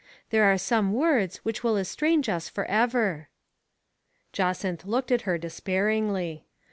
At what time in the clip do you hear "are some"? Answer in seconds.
0.51-0.93